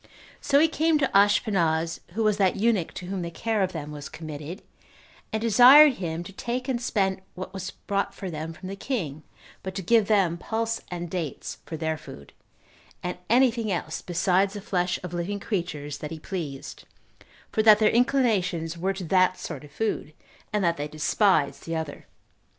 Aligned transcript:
So 0.41 0.57
he 0.57 0.67
came 0.67 0.97
to 0.97 1.15
Ashpenaz, 1.15 1.99
who 2.13 2.23
was 2.23 2.37
that 2.37 2.55
eunuch 2.55 2.91
to 2.95 3.05
whom 3.05 3.21
the 3.21 3.29
care 3.29 3.61
of 3.61 3.71
them 3.71 3.91
was 3.91 4.09
committed, 4.09 4.61
17 5.29 5.29
and 5.33 5.41
desired 5.43 5.93
him 5.93 6.23
to 6.23 6.33
take 6.33 6.67
and 6.67 6.81
spend 6.81 7.21
what 7.35 7.53
was 7.53 7.69
brought 7.69 8.15
for 8.15 8.31
them 8.31 8.51
from 8.51 8.67
the 8.69 8.75
king, 8.75 9.21
but 9.61 9.75
to 9.75 9.83
give 9.83 10.07
them 10.07 10.39
pulse 10.39 10.81
and 10.89 11.07
dates 11.11 11.59
for 11.67 11.77
their 11.77 11.99
food, 11.99 12.33
and 13.03 13.19
any 13.29 13.51
thing 13.51 13.71
else, 13.71 14.01
besides 14.01 14.55
the 14.55 14.59
flesh 14.61 14.97
of 15.03 15.13
living 15.13 15.39
creatures, 15.39 15.99
that 15.99 16.09
he 16.09 16.17
pleased, 16.17 16.85
for 17.51 17.61
that 17.61 17.77
their 17.77 17.91
inclinations 17.91 18.75
were 18.79 18.93
to 18.93 19.03
that 19.03 19.37
sort 19.39 19.63
of 19.63 19.69
food, 19.71 20.13
and 20.51 20.63
that 20.63 20.77
they 20.77 20.87
despised 20.87 21.67
the 21.67 21.75
other. 21.75 22.07